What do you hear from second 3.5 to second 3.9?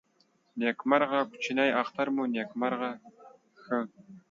ښه.